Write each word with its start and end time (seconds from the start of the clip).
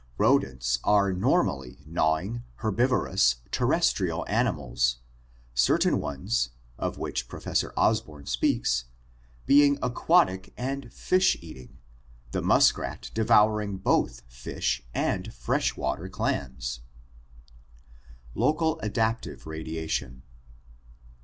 Rodents 0.17 0.79
are 0.83 1.13
normally 1.13 1.77
gnawing, 1.85 2.41
herbivorous, 2.63 3.35
terres 3.51 3.93
trial 3.93 4.25
animals, 4.27 4.97
certain 5.53 5.99
ones, 5.99 6.49
of 6.79 6.97
which 6.97 7.27
Professor 7.27 7.71
Osborn 7.77 8.25
speaks, 8.25 8.85
being 9.45 9.77
aquatic 9.79 10.55
and 10.57 10.91
fish 10.91 11.37
eating, 11.39 11.77
the 12.31 12.41
muskrat 12.41 13.11
devouring 13.13 13.77
both 13.77 14.23
fish 14.27 14.81
and 14.91 15.31
fresh 15.35 15.77
water 15.77 16.09
clams 16.09 16.79
(Unto). 18.31 18.39
Local 18.39 18.79
Adaptive 18.79 19.45
Radiation. 19.45 20.23